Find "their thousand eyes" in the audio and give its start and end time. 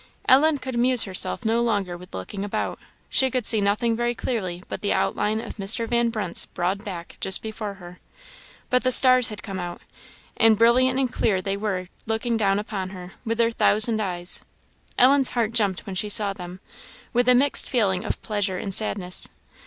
13.37-14.39